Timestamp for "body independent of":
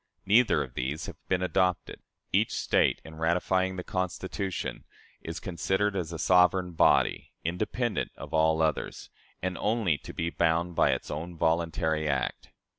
6.71-8.33